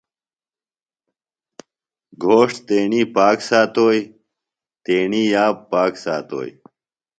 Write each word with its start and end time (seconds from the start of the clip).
گھوݜٹ 2.21 2.53
تیݨی 2.67 3.01
پاک 3.15 3.37
ساتوئیۡ، 3.49 4.05
تیݨی 4.83 5.21
یاب 5.33 5.55
پاک 5.71 5.93
ساتوئیۡ 6.03 6.53